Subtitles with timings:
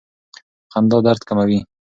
[0.71, 1.59] خندا درد کموي.